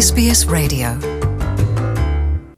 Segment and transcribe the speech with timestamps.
[0.00, 0.88] SBS Radio.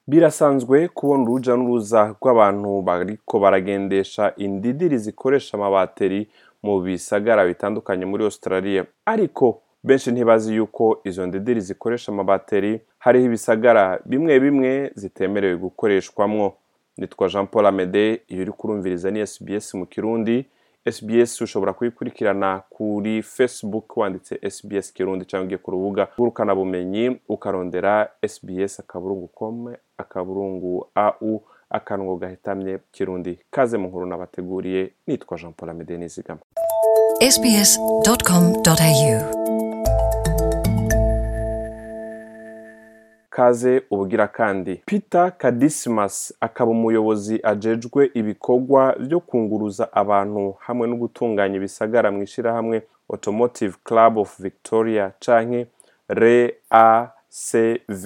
[0.07, 6.28] Birasanzwe kubona uruja n'uruza rw'abantu bariko baragendesha indidiri zikoresha amabateri
[6.63, 8.84] mu bisagara bitandukanye muri australia.
[9.07, 16.55] Ariko benshi ntibazi yuko izo ndidiri zikoresha amabateri hariho ibisagara bimwe bimwe zitemerewe gukoreshwamwo.
[16.98, 20.47] Nitwa jean paul amede iyo uri kurumviriza ni sbs mu kirundi.
[20.91, 28.80] Sbs ushobora kuyikurikirana kuri facebook wanditse sbs kirundi cyangwa ugiye ku rubuga rw'urukanabumenyi ukarondera sbs
[28.80, 35.98] akaburungu com akaburungu au akanwa gahitamye kirundi kaze mu nkuru nabateguriye nitwa jean paul amede
[35.98, 36.41] nizigama.
[37.30, 39.72] Sbs.com.au
[43.36, 44.82] kaze ubugira kandi.
[44.86, 52.82] Peter kadisimas akaba umuyobozi ajejwe ibikorwa byo kunguruza abantu hamwe no gutunganya ibisagara mu ishyirahamwe
[53.12, 55.66] automotive club of victoria canke
[56.08, 58.05] reacv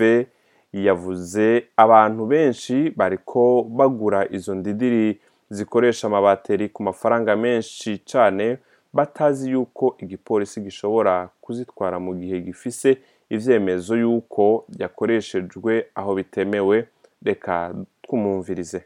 [0.73, 8.59] yavuze abantu benshi bariko bagura izo ndidiri zikoresha amabateri ku mafaranga menshi cane
[8.93, 12.99] batazi yuko igipolisi gishobora kuzitwara mu gihe gifise
[13.31, 16.89] ivyemezo yuko yakoreshejwe aho bitemewe.
[17.23, 18.85] Reka twumumvirize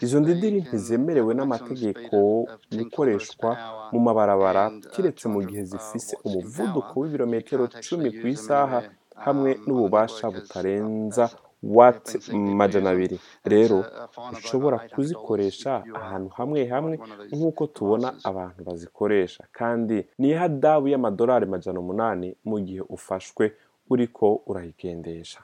[0.00, 3.50] izo ndidiri ntizemerewe n'amategeko speed of- of 10 gukoreshwa
[3.92, 8.78] mu mabarabara uh, kiretse mu 200, gihe uh, zifise umuvuduko w'ibirometero cumi ku isaha
[9.26, 11.24] hamwe um, n'ububasha as- butarenza.
[11.62, 16.98] Majana use abiri rero over ushobora $800 kuzikoresha are ahantu hamwe hamwe
[17.32, 18.26] nk'uko tubona devices.
[18.26, 19.44] abantu bazikoresha.
[19.52, 23.52] Kandi ni ihadabu y'amadolari majana umunani mu gihe ufashwe
[23.90, 25.40] uriko urayigendesha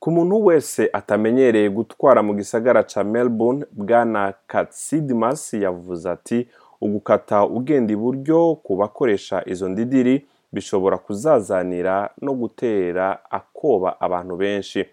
[0.00, 6.48] ku muntu wese atamenyereye gutwara mu gisagara ca melbourne bwana katsidimas yavuze ati
[6.80, 14.86] ugukata ugenda iburyo ku bakoresha izo ndidiri bishobora kuzazanira no gutera akoba abantu benshi.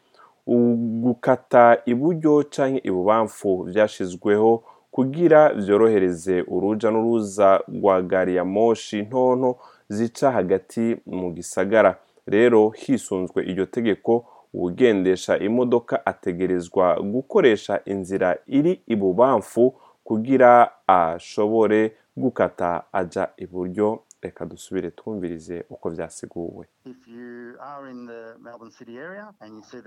[1.03, 9.57] Gukata iburyo canke ibubamfu vyashizweho kugira vyorohereze uruja n'uruza rwa gari ya moshi ntonto
[9.89, 11.97] zica hagati mu gisagara.
[12.27, 19.73] Rero hisunzwe iryo tegeko uwugendesha imodoka ategerezwa gukoresha inzira iri ibubamfu
[20.03, 23.99] kugira ashobore gukata aja iburyo.
[24.21, 26.67] Reka dusubire twumvirize uko Melbourne sign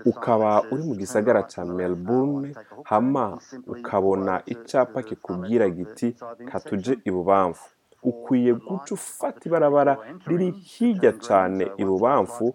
[0.05, 6.15] ukaba uri mu gisagara melbourne uh, hook hama ukabona far kikubwira giti
[6.51, 7.69] katuje ibubamfu
[8.03, 12.53] ukwiye guca ufata ibarabara riri hirya cane ibubamfu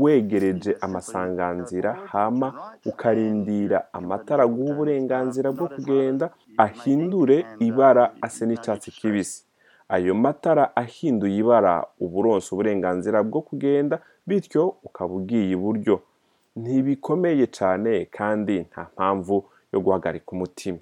[0.00, 2.48] wegereje amasanganzira hama
[2.86, 9.44] ukarindira amatara guha uburenganzira bwo kugenda ahindure ibara ase n'icatsi kibisi.
[9.88, 16.00] Ayo matara ahinduye ibara uburonsa uburenganzira bwo kugenda bityo ukaba ugiye iburyo.
[16.56, 20.78] Ntibikomeye cane kandi nta mpamvu yo guhagarika umutima.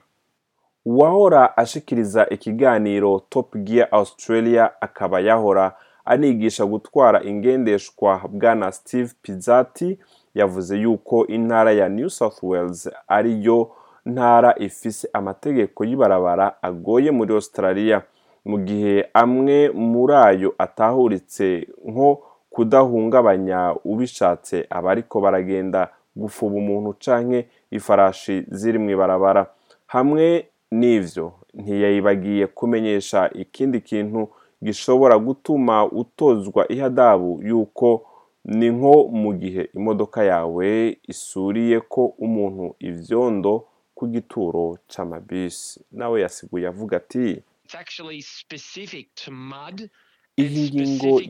[0.84, 5.72] Uwahora ashikiriza ikiganiro top gear australia akaba yahora
[6.04, 9.98] anigisha gutwara ingendeshwa bwana steve pizzati
[10.34, 13.70] yavuze yuko intara ya new south wales ariyo
[14.06, 18.02] ntara ifise amategeko y'ibarabara agoye muri australia.
[18.48, 22.08] Mu gihe amwe muri ayo atahuritse nko
[22.50, 29.46] kudahungabanya ubishatse abariko baragenda gufuba umuntu canke ifarashi ziri mu ibarabara.
[29.86, 34.28] Hamwe n'ivyo ntiyayibagiye kumenyesha ikindi kintu
[34.62, 38.02] gishobora gutuma utozwa ihadabu yuko
[38.44, 43.64] ni nko mu gihe imodoka yawe isuriye ko umuntu ivyondo
[43.94, 45.80] ku gituro c'amabisi.
[45.92, 49.90] Nawe yasiguye avuga ati It's actually specific to mud.
[50.38, 51.20] iyi ngingo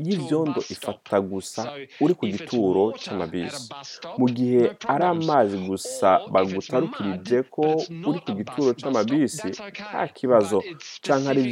[0.60, 0.70] stop.
[0.70, 4.62] ifata gusa uri ku gituro stop, mu gihe
[4.94, 7.64] ari amazi gusa bagutarukirije ko
[8.08, 9.44] uri ku gituro that's
[9.90, 10.58] nta kibazo
[11.04, 11.42] canke ari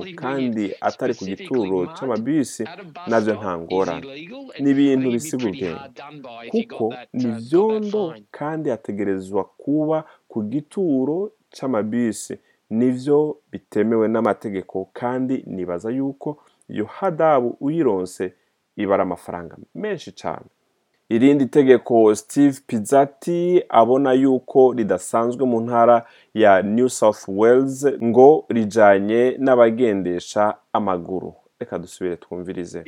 [0.00, 0.16] weird.
[0.22, 2.66] kandi atari ku gituro navyo
[3.10, 4.06] stop nta ngorane
[4.62, 5.70] ni ibintu bisiga ubwenge
[6.52, 8.26] kuko ni uh, ivyondo fine.
[8.38, 9.98] kandi hategerezwa kuba
[10.30, 11.16] ku gituro
[11.56, 12.34] c'amabisi
[12.70, 18.34] nivyo bitemewe n'amategeko kandi nibaza yuko iyo hadabu uyironse
[18.76, 20.46] ibara amafaranga menshi cane.
[21.08, 29.36] Irindi tegeko steve pizzati abona yuko ridasanzwe mu ntara ya new south wales ngo rijanye
[29.38, 31.34] n'abagendesha amaguru.
[31.60, 32.78] Reka dusubire twumvirize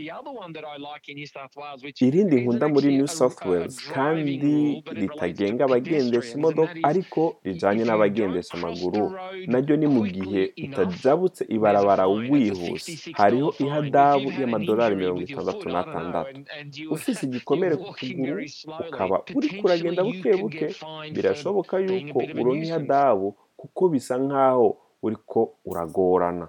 [2.07, 3.77] irindi nkunda muri new south wales.
[3.97, 9.03] kandi ritagenga abagendesha imodoka ariko you n'abagendesha amaguru
[9.51, 12.93] naryo ni mu gihe utajabutse ibarabara wihuse.
[12.93, 16.37] $66 hariho ihadabu y'amadolari mirongo itandatu n'atandatu.
[16.95, 18.43] ufise igikomere ku kuguru
[18.89, 23.29] ukaba uriko uragenda potentially buke buke birashoboka yuko uronka ihadabu
[23.61, 24.69] kuko bisa nk'aho
[25.03, 26.49] uriko uragorana.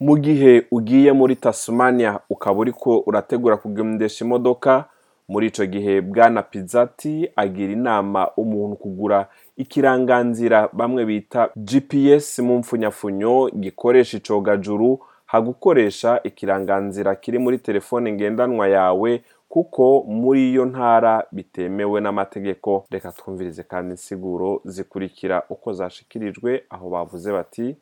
[0.00, 4.84] Mu gihe ugiye muri tasmania ukaba uriko urategura kugendesha imodoka
[5.28, 13.50] muri ico gihe bwana pizzati agira inama umuntu kugura ikiranganzira bamwe bita gps mu mfunyafunyo
[13.54, 22.84] gikoresha icogajuru hagukoresha ikiranganzira kiri muri telefone ngendanwa yawe kuko muri iyo ntara bitemewe n'amategeko.
[22.90, 27.76] Reka twumvirize kandi insiguro zikurikira uko zashikirijwe aho bavuze bati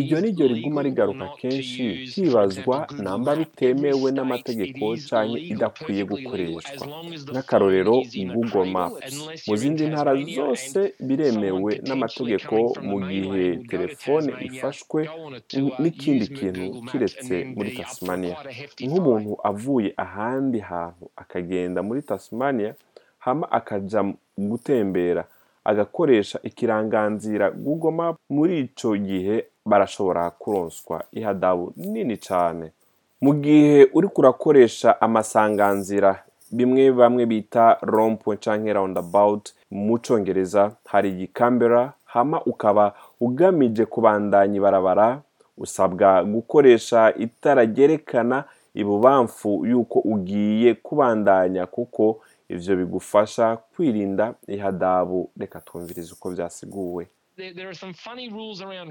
[0.00, 1.82] Is ni ryo riguma rigaruka kenshi.
[2.14, 6.86] hibazwa Google namba bitemewe n'amategeko legal, idakwiye gukoreshwa.
[7.32, 8.02] nk'akarorero
[8.34, 9.14] google maps
[9.48, 15.00] mu zindi ntara zose biremewe n'amategeko mu gihe telefone ifashwe
[15.80, 18.36] n'ikindi kintu kiretse muri tasmania.
[18.86, 22.74] nk'umuntu avuye ahandi hantu akagenda muri tasmania
[23.18, 25.24] hama akaja m- gutembera
[25.66, 31.02] agakoresha ikiranganzira google map muri ico gihe barashobora kuronswa.
[31.12, 32.72] Ihadabu nini cane.
[33.20, 36.22] Mu gihe uriko urakoresha amasanganzira
[36.52, 45.20] bimwe bamwe bita rompwe canke roundabout mu congereza hari igikambera hama ukaba ugamije kubandanya ibarabara
[45.58, 56.12] usabwa gukoresha itara ryerekana ibubamfu yuko ugiye kubandanya kuko ivyo bigufasha kwirinda ihadabu reka twumvirize
[56.12, 56.30] uko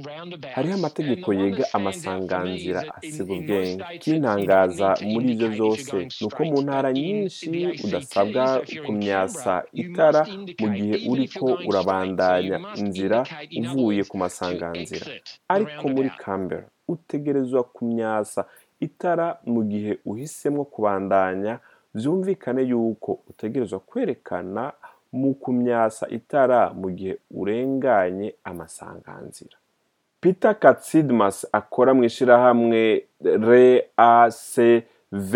[0.06, 0.56] roundabouts.
[0.56, 5.26] hariho amategeko is amasanganzira asiga ubwenge kintangaza muri
[5.56, 7.50] vyose going ni uko mu ntara nyinshi
[7.86, 10.22] udasabwa kumyasa itara
[10.62, 13.20] mu gihe straight, so urabandanya inzira
[13.62, 15.06] uvuye ku masanganzira
[15.54, 16.10] ariko muri.
[16.24, 18.46] Canberra utegerezwa kumyasa
[18.80, 21.54] itara mu gihe uhisemwo kubandanya
[21.96, 24.72] vyumvikane yuko utegerezwa kwerekana
[25.14, 29.56] mu kumyasa itara mu gihe urenganye amasanganzira.
[30.22, 33.06] Peter katsidmas akora mu ishirahamwe
[33.96, 35.34] racv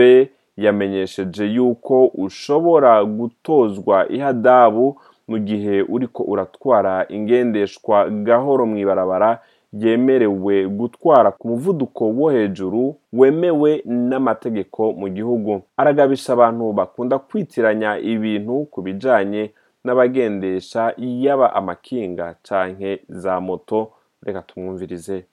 [0.57, 9.39] yamenyesheje yuko ushobora gutozwa ihadabu mu gihe uriko uratwara ingendeshwa gahoro mw'ibarabara
[9.73, 15.61] yemerewe gutwara ku muvuduko wo hejuru wemewe n'amategeko mu gihugu.
[15.77, 19.51] Aragabisha abantu bakunda kwitiranya ibintu ku bijanye
[19.83, 23.91] n'abagendesha yaba amakinga canke za moto.
[24.23, 25.25] Reka tumwumvirize.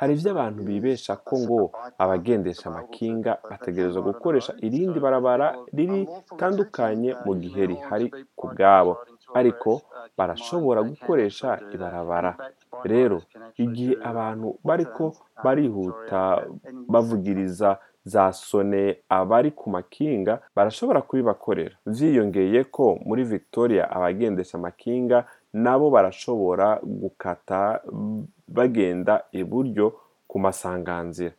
[0.00, 1.60] Hari ivyo abantu bibesha ko ngo
[2.02, 5.46] abagendesha amakinga bategerezwa gukoresha irindi barabara
[5.76, 6.00] riri
[6.40, 8.06] tandukanye mu gihe rihari
[8.38, 8.92] ku bwabo.
[9.40, 9.70] ariko
[10.18, 12.32] barashobora gukoresha ibarabara.
[12.92, 13.18] rero
[13.64, 15.04] igihe abantu bariko
[15.44, 16.20] barihuta
[16.92, 17.78] bavugiriza
[18.12, 18.82] za sone
[19.18, 21.74] abari ku makinga barashobora kubibakorera.
[21.86, 25.18] Vyiyongeye ko muri victoria abagendesha amakinga
[25.62, 27.80] nabo barashobora gukata
[28.48, 29.86] bagenda iburyo
[30.28, 31.32] ku masanganzira.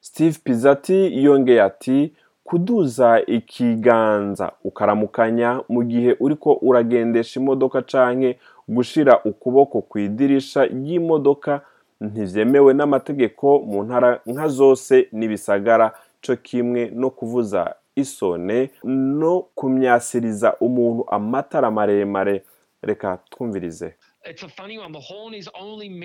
[0.00, 2.12] Steve pizzati yongeye ati
[2.44, 11.60] kuduza ikiganza ukaramukanya mu gihe uriko uragendesha imodoka canke gushira ukuboko ku idirisha ry'imodoka
[12.00, 15.86] ntivyemewe n'amategeko mu ntara nka zose n'ibisagara
[16.24, 22.44] co kimwe no kuvuza isone no kumyasiriza umuntu amatara maremare.
[22.86, 23.94] Reka twumvirize.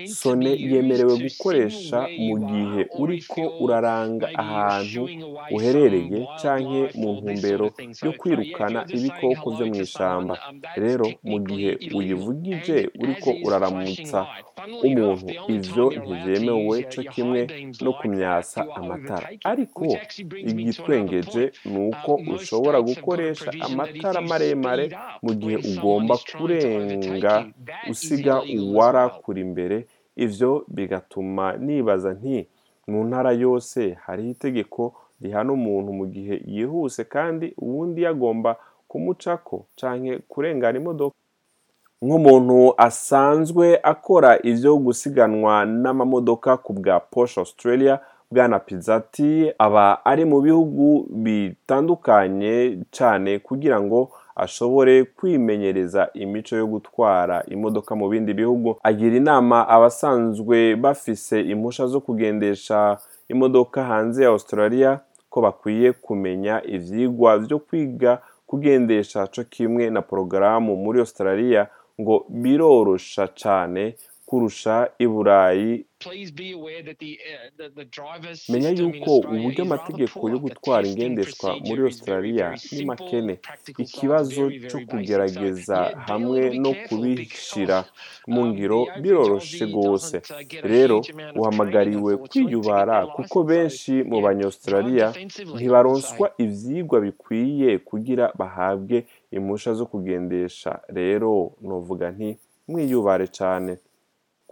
[0.06, 5.02] Sone yemerewe gukoresha mu gihe uriko uraranga ahantu
[5.56, 7.66] uherereye wildlife mu ntumbero
[8.06, 10.34] yo kwirukana ibikoko hello mu that's
[10.82, 14.26] rero mu gihe uyivugije uriko uraramutsa
[14.86, 15.26] umuntu
[15.76, 15.90] your,
[16.92, 17.40] co your kimwe
[17.84, 19.28] no kumyasa amatara.
[19.44, 19.84] ariko
[20.50, 24.84] igitwengeje ni uko ushobora gukoresha amatara maremare
[25.24, 27.34] mu gihe ugomba kurenga
[27.86, 28.74] you, that is usiga illegal as well.
[28.74, 32.46] uwarakura imbere ivyo bigatuma nibaza nti
[32.88, 38.56] mu ntara yose hariho itegeko rihana umuntu mu gihe yihuse kandi uwundi yagomba
[38.88, 41.16] kumucako canke kurengana imodoka
[42.02, 48.00] nk'umuntu asanzwe akora ivyo gusiganwa n'amamodoka ku bwa Porsche Australia
[48.30, 57.44] bwana Pizzati aba ari mu bihugu bitandukanye cane kugira ngo ashobore kwimenyereza imico yo gutwara
[57.48, 62.98] imodoka mu bindi bihugu agira inama abasanzwe bafise impusha zo kugendesha
[63.28, 70.76] imodoka hanze ya australia ko bakwiye kumenya ivyigwa vyo kwiga kugendesha co kimwe na porogaramu
[70.76, 71.66] muri australia
[72.00, 73.94] ngo birorosha cane
[74.32, 75.84] kurusha i burayi.
[76.06, 76.12] Uh,
[78.48, 83.34] menya yuko uburyo amategeko yo gutwara ingendeshwa muri australia ni makene.
[83.84, 87.84] ikibazo cyo kugerageza hamwe no because,
[88.26, 90.16] mu um, ngiro biroroshe rwose
[90.62, 90.96] rero
[91.40, 95.06] uhamagariwe kwiyubara kuko benshi mu banyaustralia
[95.54, 96.46] ntibaronswa say.
[96.46, 98.96] ivyigwa bikwiye kugira bahabwe
[99.36, 100.70] impusha zo kugendesha.
[100.98, 101.30] Rero
[101.62, 102.30] novuga nti
[102.68, 103.74] mwiyubare cane.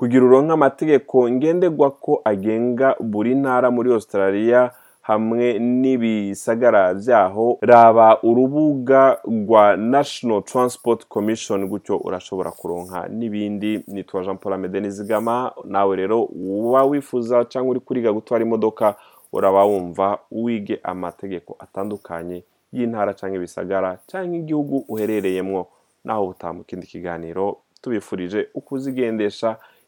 [0.01, 9.19] Kugira uronke amategeko ngenderwa ko agenga buri ntara muri australia hamwe n'ibisagara vyaho raba urubuga
[9.25, 13.85] rwa national transport commission gutyo urashobora kuronka n'ibindi.
[13.89, 15.53] Nitwa jean paul amede nizigama.
[15.65, 18.95] Nawe rero uba wifuza cyangwa uri kuriga gutwara imodoka
[19.33, 25.67] uraba wumva wige amategeko atandukanye y'intara cyangwa ibisagara cyangwa igihugu uherereyemwo
[26.05, 29.57] naho utaha mu kiganiro tubifurije uko uzigendesha